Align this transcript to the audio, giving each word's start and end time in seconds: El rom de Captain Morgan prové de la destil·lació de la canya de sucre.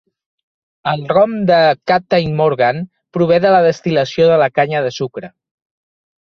El 0.91 1.01
rom 1.11 1.35
de 1.49 1.57
Captain 1.91 2.31
Morgan 2.39 2.79
prové 3.19 3.37
de 3.45 3.53
la 3.57 3.61
destil·lació 3.67 4.27
de 4.33 4.41
la 4.45 4.49
canya 4.57 4.83
de 4.89 4.95
sucre. 4.99 5.31